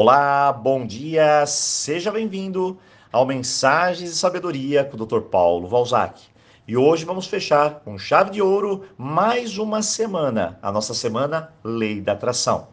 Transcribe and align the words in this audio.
Olá, 0.00 0.52
bom 0.52 0.86
dia, 0.86 1.44
seja 1.44 2.12
bem-vindo 2.12 2.78
ao 3.10 3.26
Mensagens 3.26 4.10
de 4.10 4.16
Sabedoria 4.16 4.84
com 4.84 4.96
o 4.96 5.04
Dr. 5.04 5.22
Paulo 5.22 5.66
Valzac. 5.66 6.22
E 6.68 6.76
hoje 6.76 7.04
vamos 7.04 7.26
fechar 7.26 7.80
com 7.80 7.98
chave 7.98 8.30
de 8.30 8.40
ouro 8.40 8.84
mais 8.96 9.58
uma 9.58 9.82
semana, 9.82 10.56
a 10.62 10.70
nossa 10.70 10.94
semana 10.94 11.52
Lei 11.64 12.00
da 12.00 12.12
Atração. 12.12 12.68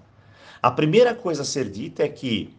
A 0.62 0.70
primeira 0.70 1.16
coisa 1.16 1.42
a 1.42 1.46
ser 1.46 1.68
dita 1.68 2.04
é 2.04 2.08
que 2.08 2.56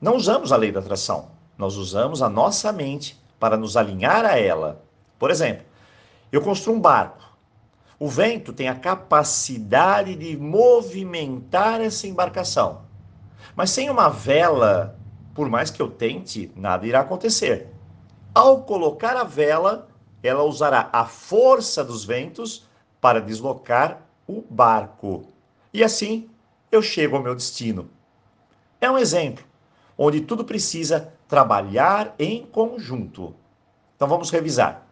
não 0.00 0.14
usamos 0.14 0.52
a 0.52 0.56
lei 0.56 0.70
da 0.70 0.78
atração, 0.78 1.30
nós 1.58 1.74
usamos 1.74 2.22
a 2.22 2.28
nossa 2.28 2.70
mente 2.70 3.20
para 3.36 3.56
nos 3.56 3.76
alinhar 3.76 4.24
a 4.24 4.38
ela. 4.38 4.80
Por 5.18 5.28
exemplo, 5.28 5.66
eu 6.30 6.40
construo 6.40 6.76
um 6.76 6.80
barco. 6.80 7.36
O 7.98 8.06
vento 8.06 8.52
tem 8.52 8.68
a 8.68 8.76
capacidade 8.76 10.14
de 10.14 10.36
movimentar 10.36 11.80
essa 11.80 12.06
embarcação. 12.06 12.86
Mas 13.54 13.70
sem 13.70 13.90
uma 13.90 14.08
vela, 14.08 14.98
por 15.34 15.48
mais 15.48 15.70
que 15.70 15.80
eu 15.80 15.90
tente, 15.90 16.50
nada 16.54 16.86
irá 16.86 17.00
acontecer. 17.00 17.68
Ao 18.34 18.62
colocar 18.62 19.16
a 19.16 19.24
vela, 19.24 19.88
ela 20.22 20.42
usará 20.42 20.88
a 20.92 21.04
força 21.04 21.84
dos 21.84 22.04
ventos 22.04 22.66
para 23.00 23.20
deslocar 23.20 24.00
o 24.26 24.42
barco. 24.42 25.26
E 25.72 25.82
assim 25.82 26.28
eu 26.70 26.82
chego 26.82 27.16
ao 27.16 27.22
meu 27.22 27.34
destino. 27.34 27.88
É 28.80 28.90
um 28.90 28.98
exemplo 28.98 29.44
onde 29.96 30.20
tudo 30.20 30.44
precisa 30.44 31.12
trabalhar 31.26 32.14
em 32.18 32.46
conjunto. 32.46 33.34
Então 33.96 34.06
vamos 34.06 34.30
revisar. 34.30 34.86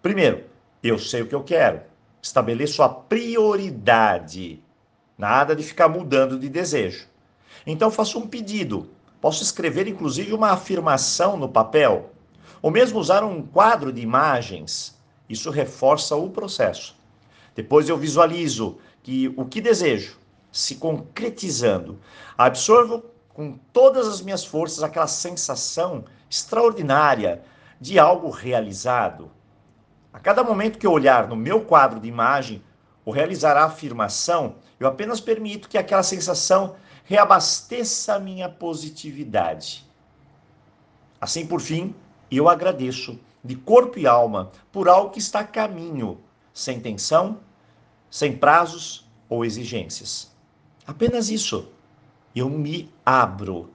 Primeiro, 0.00 0.44
eu 0.82 0.96
sei 0.98 1.22
o 1.22 1.26
que 1.26 1.34
eu 1.34 1.42
quero. 1.42 1.82
Estabeleço 2.22 2.82
a 2.82 2.88
prioridade. 2.88 4.62
Nada 5.16 5.56
de 5.56 5.64
ficar 5.64 5.88
mudando 5.88 6.38
de 6.38 6.48
desejo. 6.48 7.08
Então 7.66 7.90
faço 7.90 8.18
um 8.18 8.26
pedido. 8.26 8.90
Posso 9.20 9.42
escrever 9.42 9.88
inclusive 9.88 10.32
uma 10.32 10.50
afirmação 10.50 11.36
no 11.36 11.48
papel, 11.48 12.10
ou 12.62 12.70
mesmo 12.70 12.98
usar 12.98 13.24
um 13.24 13.42
quadro 13.42 13.92
de 13.92 14.00
imagens. 14.00 14.96
Isso 15.28 15.50
reforça 15.50 16.16
o 16.16 16.30
processo. 16.30 16.96
Depois 17.54 17.88
eu 17.88 17.96
visualizo 17.96 18.78
que 19.02 19.32
o 19.36 19.44
que 19.44 19.60
desejo 19.60 20.18
se 20.50 20.76
concretizando. 20.76 21.98
Absorvo 22.36 23.04
com 23.28 23.58
todas 23.72 24.08
as 24.08 24.20
minhas 24.20 24.44
forças 24.44 24.82
aquela 24.82 25.06
sensação 25.06 26.04
extraordinária 26.30 27.42
de 27.80 27.98
algo 27.98 28.30
realizado. 28.30 29.30
A 30.12 30.18
cada 30.18 30.42
momento 30.42 30.78
que 30.78 30.86
eu 30.86 30.92
olhar 30.92 31.28
no 31.28 31.36
meu 31.36 31.60
quadro 31.60 32.00
de 32.00 32.08
imagem 32.08 32.62
ou 33.04 33.12
realizar 33.12 33.56
a 33.56 33.64
afirmação, 33.64 34.56
eu 34.80 34.86
apenas 34.86 35.20
permito 35.20 35.68
que 35.68 35.78
aquela 35.78 36.02
sensação 36.02 36.76
reabasteça 37.08 38.16
a 38.16 38.20
minha 38.20 38.50
positividade. 38.50 39.82
Assim, 41.18 41.46
por 41.46 41.58
fim, 41.58 41.94
eu 42.30 42.50
agradeço 42.50 43.18
de 43.42 43.56
corpo 43.56 43.98
e 43.98 44.06
alma 44.06 44.52
por 44.70 44.90
algo 44.90 45.10
que 45.10 45.18
está 45.18 45.40
a 45.40 45.44
caminho, 45.44 46.20
sem 46.52 46.78
tensão, 46.78 47.40
sem 48.10 48.36
prazos 48.36 49.08
ou 49.26 49.42
exigências. 49.42 50.30
Apenas 50.86 51.30
isso. 51.30 51.72
Eu 52.36 52.50
me 52.50 52.92
abro. 53.06 53.70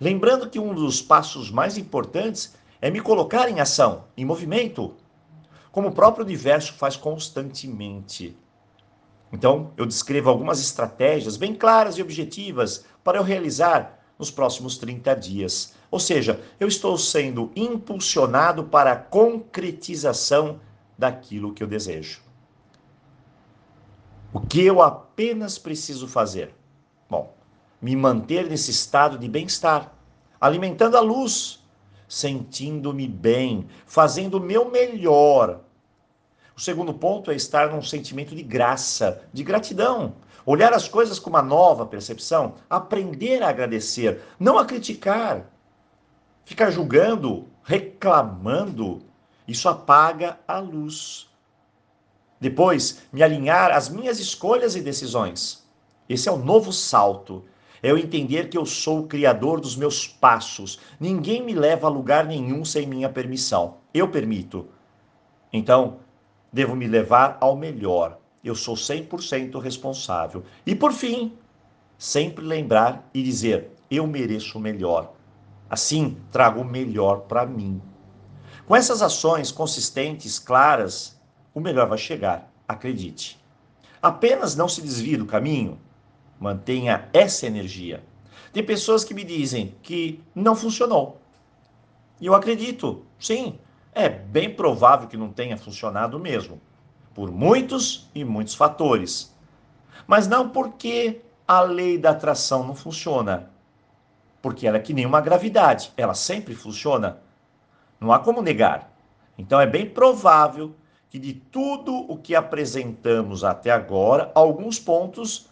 Lembrando 0.00 0.48
que 0.48 0.60
um 0.60 0.72
dos 0.72 1.02
passos 1.02 1.50
mais 1.50 1.76
importantes 1.76 2.54
é 2.80 2.88
me 2.88 3.00
colocar 3.00 3.50
em 3.50 3.58
ação, 3.58 4.04
em 4.16 4.24
movimento, 4.24 4.94
como 5.72 5.88
o 5.88 5.92
próprio 5.92 6.24
universo 6.24 6.72
faz 6.74 6.96
constantemente. 6.96 8.36
Então, 9.36 9.70
eu 9.76 9.84
descrevo 9.84 10.30
algumas 10.30 10.58
estratégias 10.62 11.36
bem 11.36 11.54
claras 11.54 11.98
e 11.98 12.02
objetivas 12.02 12.86
para 13.04 13.18
eu 13.18 13.22
realizar 13.22 13.98
nos 14.18 14.30
próximos 14.30 14.78
30 14.78 15.14
dias. 15.14 15.74
Ou 15.90 16.00
seja, 16.00 16.40
eu 16.58 16.66
estou 16.66 16.96
sendo 16.96 17.52
impulsionado 17.54 18.64
para 18.64 18.92
a 18.92 18.96
concretização 18.96 20.58
daquilo 20.96 21.52
que 21.52 21.62
eu 21.62 21.66
desejo. 21.66 22.22
O 24.32 24.40
que 24.40 24.62
eu 24.64 24.80
apenas 24.80 25.58
preciso 25.58 26.08
fazer? 26.08 26.54
Bom, 27.06 27.34
me 27.78 27.94
manter 27.94 28.48
nesse 28.48 28.70
estado 28.70 29.18
de 29.18 29.28
bem-estar, 29.28 29.92
alimentando 30.40 30.96
a 30.96 31.00
luz, 31.00 31.62
sentindo-me 32.08 33.06
bem, 33.06 33.66
fazendo 33.84 34.38
o 34.38 34.40
meu 34.40 34.70
melhor 34.70 35.60
o 36.56 36.60
segundo 36.60 36.94
ponto 36.94 37.30
é 37.30 37.34
estar 37.34 37.70
num 37.70 37.82
sentimento 37.82 38.34
de 38.34 38.42
graça, 38.42 39.22
de 39.30 39.44
gratidão. 39.44 40.14
Olhar 40.46 40.72
as 40.72 40.88
coisas 40.88 41.18
com 41.18 41.28
uma 41.28 41.42
nova 41.42 41.84
percepção, 41.84 42.54
aprender 42.70 43.42
a 43.42 43.50
agradecer, 43.50 44.22
não 44.40 44.56
a 44.56 44.64
criticar. 44.64 45.52
Ficar 46.46 46.70
julgando, 46.70 47.46
reclamando, 47.62 49.02
isso 49.46 49.68
apaga 49.68 50.38
a 50.48 50.58
luz. 50.58 51.28
Depois, 52.40 53.02
me 53.12 53.22
alinhar 53.22 53.70
às 53.70 53.90
minhas 53.90 54.18
escolhas 54.18 54.74
e 54.76 54.80
decisões. 54.80 55.66
Esse 56.08 56.28
é 56.28 56.32
o 56.32 56.38
novo 56.38 56.72
salto. 56.72 57.44
É 57.82 57.90
eu 57.90 57.98
entender 57.98 58.48
que 58.48 58.56
eu 58.56 58.64
sou 58.64 59.00
o 59.00 59.06
criador 59.06 59.60
dos 59.60 59.76
meus 59.76 60.06
passos. 60.06 60.78
Ninguém 60.98 61.42
me 61.42 61.54
leva 61.54 61.86
a 61.86 61.90
lugar 61.90 62.24
nenhum 62.24 62.64
sem 62.64 62.86
minha 62.86 63.10
permissão. 63.10 63.76
Eu 63.92 64.08
permito. 64.08 64.68
Então, 65.52 65.98
devo 66.56 66.74
me 66.74 66.86
levar 66.86 67.36
ao 67.38 67.54
melhor. 67.54 68.18
Eu 68.42 68.54
sou 68.54 68.74
100% 68.74 69.60
responsável. 69.60 70.42
E 70.64 70.74
por 70.74 70.90
fim, 70.90 71.36
sempre 71.98 72.42
lembrar 72.42 73.06
e 73.12 73.22
dizer: 73.22 73.72
eu 73.90 74.06
mereço 74.06 74.56
o 74.56 74.60
melhor. 74.60 75.12
Assim, 75.68 76.16
trago 76.32 76.62
o 76.62 76.64
melhor 76.64 77.20
para 77.22 77.44
mim. 77.44 77.82
Com 78.64 78.74
essas 78.74 79.02
ações 79.02 79.52
consistentes, 79.52 80.38
claras, 80.38 81.20
o 81.52 81.60
melhor 81.60 81.88
vai 81.88 81.98
chegar, 81.98 82.50
acredite. 82.66 83.38
Apenas 84.00 84.56
não 84.56 84.68
se 84.68 84.80
desvie 84.80 85.18
do 85.18 85.26
caminho, 85.26 85.78
mantenha 86.40 87.06
essa 87.12 87.46
energia. 87.46 88.02
Tem 88.50 88.64
pessoas 88.64 89.04
que 89.04 89.12
me 89.12 89.24
dizem 89.24 89.74
que 89.82 90.22
não 90.34 90.56
funcionou. 90.56 91.20
E 92.18 92.26
eu 92.26 92.34
acredito, 92.34 93.04
sim, 93.18 93.58
é 93.96 94.10
bem 94.10 94.54
provável 94.54 95.08
que 95.08 95.16
não 95.16 95.32
tenha 95.32 95.56
funcionado 95.56 96.20
mesmo, 96.20 96.60
por 97.14 97.32
muitos 97.32 98.10
e 98.14 98.26
muitos 98.26 98.54
fatores. 98.54 99.34
Mas 100.06 100.28
não 100.28 100.50
porque 100.50 101.22
a 101.48 101.62
lei 101.62 101.96
da 101.96 102.10
atração 102.10 102.62
não 102.62 102.74
funciona, 102.74 103.50
porque 104.42 104.66
ela 104.66 104.76
é 104.76 104.80
que 104.80 104.92
nem 104.92 105.06
uma 105.06 105.22
gravidade, 105.22 105.94
ela 105.96 106.12
sempre 106.12 106.54
funciona. 106.54 107.20
Não 107.98 108.12
há 108.12 108.18
como 108.18 108.42
negar. 108.42 108.92
Então 109.38 109.58
é 109.58 109.66
bem 109.66 109.88
provável 109.88 110.74
que 111.08 111.18
de 111.18 111.32
tudo 111.32 111.94
o 111.94 112.18
que 112.18 112.34
apresentamos 112.34 113.44
até 113.44 113.70
agora, 113.70 114.30
alguns 114.34 114.78
pontos 114.78 115.48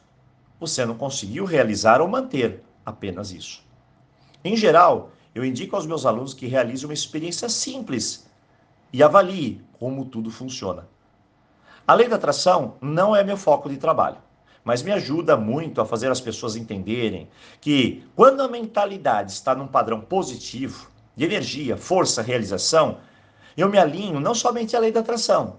você 0.60 0.84
não 0.84 0.98
conseguiu 0.98 1.46
realizar 1.46 2.02
ou 2.02 2.08
manter, 2.08 2.62
apenas 2.84 3.32
isso. 3.32 3.64
Em 4.44 4.54
geral, 4.54 5.12
eu 5.34 5.42
indico 5.46 5.76
aos 5.76 5.86
meus 5.86 6.04
alunos 6.04 6.34
que 6.34 6.46
realizem 6.46 6.86
uma 6.86 6.92
experiência 6.92 7.48
simples 7.48 8.26
e 8.94 9.02
avalie 9.02 9.60
como 9.72 10.04
tudo 10.04 10.30
funciona. 10.30 10.86
A 11.84 11.94
lei 11.94 12.08
da 12.08 12.14
atração 12.14 12.76
não 12.80 13.14
é 13.14 13.24
meu 13.24 13.36
foco 13.36 13.68
de 13.68 13.76
trabalho, 13.76 14.18
mas 14.62 14.84
me 14.84 14.92
ajuda 14.92 15.36
muito 15.36 15.80
a 15.80 15.84
fazer 15.84 16.12
as 16.12 16.20
pessoas 16.20 16.54
entenderem 16.54 17.28
que 17.60 18.04
quando 18.14 18.40
a 18.40 18.46
mentalidade 18.46 19.32
está 19.32 19.52
num 19.52 19.66
padrão 19.66 20.00
positivo, 20.00 20.88
de 21.16 21.24
energia, 21.24 21.76
força, 21.76 22.22
realização, 22.22 22.98
eu 23.56 23.68
me 23.68 23.78
alinho 23.78 24.20
não 24.20 24.32
somente 24.32 24.76
à 24.76 24.78
lei 24.78 24.92
da 24.92 25.00
atração, 25.00 25.56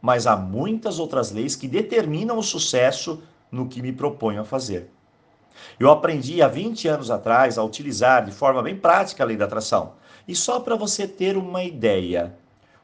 mas 0.00 0.26
a 0.26 0.34
muitas 0.34 0.98
outras 0.98 1.30
leis 1.30 1.54
que 1.56 1.68
determinam 1.68 2.38
o 2.38 2.42
sucesso 2.42 3.22
no 3.52 3.68
que 3.68 3.82
me 3.82 3.92
proponho 3.92 4.40
a 4.40 4.44
fazer. 4.46 4.90
Eu 5.78 5.90
aprendi 5.90 6.40
há 6.40 6.48
20 6.48 6.88
anos 6.88 7.10
atrás 7.10 7.58
a 7.58 7.62
utilizar 7.62 8.24
de 8.24 8.32
forma 8.32 8.62
bem 8.62 8.76
prática 8.76 9.22
a 9.22 9.26
lei 9.26 9.36
da 9.36 9.44
atração. 9.44 9.92
E 10.26 10.34
só 10.34 10.58
para 10.58 10.74
você 10.74 11.06
ter 11.06 11.36
uma 11.36 11.62
ideia, 11.62 12.34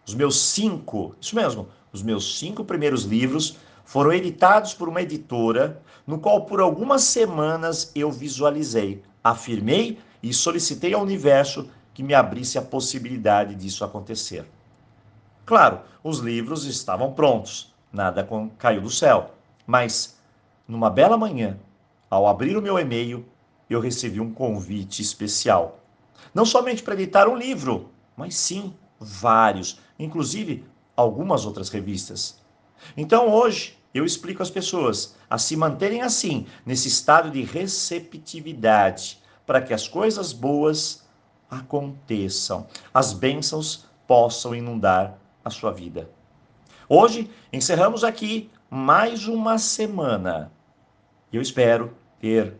os 0.07 0.15
meus 0.15 0.41
cinco, 0.41 1.15
isso 1.21 1.37
mesmo, 1.37 1.69
os 1.93 2.03
meus 2.03 2.39
cinco 2.39 2.65
primeiros 2.65 3.05
livros 3.05 3.57
foram 3.85 4.13
editados 4.13 4.75
por 4.75 4.89
uma 4.89 5.03
editora, 5.03 5.81
no 6.07 6.19
qual 6.19 6.45
por 6.45 6.61
algumas 6.61 7.03
semanas 7.03 7.93
eu 7.95 8.11
visualizei, 8.11 9.03
afirmei 9.23 9.99
e 10.23 10.33
solicitei 10.33 10.95
ao 10.95 11.03
universo 11.03 11.69
que 11.95 12.03
me 12.03 12.15
abrisse 12.15 12.59
a 12.59 12.63
possibilidade 12.63 13.55
disso 13.55 13.85
acontecer. 13.85 14.47
Claro, 15.45 15.81
os 16.03 16.19
livros 16.19 16.65
estavam 16.65 17.13
prontos, 17.13 17.73
nada 17.93 18.27
caiu 18.59 18.81
do 18.81 18.91
céu, 18.91 19.35
mas 19.67 20.17
numa 20.67 20.89
bela 20.89 21.19
manhã, 21.19 21.59
ao 22.09 22.27
abrir 22.27 22.57
o 22.57 22.63
meu 22.63 22.79
e-mail, 22.79 23.25
eu 23.69 23.81
recebi 23.81 24.21
um 24.21 24.33
convite 24.33 25.03
especial. 25.03 25.81
Não 26.35 26.45
somente 26.45 26.83
para 26.83 26.95
editar 26.95 27.29
um 27.29 27.37
livro, 27.37 27.91
mas 28.17 28.35
sim 28.35 28.75
vários, 29.03 29.81
inclusive 29.99 30.65
algumas 30.97 31.45
outras 31.45 31.69
revistas. 31.69 32.41
Então 32.97 33.29
hoje 33.29 33.79
eu 33.95 34.05
explico 34.05 34.43
às 34.43 34.51
pessoas 34.51 35.17
a 35.29 35.39
se 35.39 35.57
manterem 35.57 36.03
assim, 36.03 36.47
nesse 36.65 36.89
estado 36.89 37.31
de 37.31 37.43
receptividade, 37.43 39.21
para 39.47 39.61
que 39.61 39.75
as 39.75 39.87
coisas 39.87 40.33
boas 40.33 41.07
aconteçam, 41.51 42.67
as 42.93 43.13
bênçãos 43.13 43.87
possam 44.07 44.55
inundar 44.55 45.19
a 45.45 45.51
sua 45.51 45.71
vida. 45.71 46.09
Hoje 46.89 47.31
encerramos 47.53 48.05
aqui 48.05 48.51
mais 48.71 49.27
uma 49.27 49.59
semana. 49.59 50.51
Eu 51.33 51.43
espero 51.43 51.97
ter, 52.19 52.53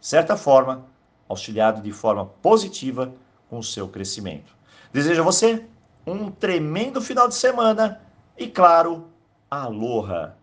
de 0.00 0.06
certa 0.06 0.36
forma, 0.36 0.86
auxiliado 1.28 1.82
de 1.82 1.92
forma 1.92 2.26
positiva 2.26 3.12
com 3.48 3.58
o 3.58 3.64
seu 3.64 3.88
crescimento. 3.88 4.56
Desejo 4.92 5.22
a 5.22 5.24
você 5.24 5.66
um 6.06 6.30
tremendo 6.30 7.00
final 7.00 7.28
de 7.28 7.34
semana 7.34 8.00
e, 8.38 8.46
claro, 8.46 9.08
aloha! 9.50 10.36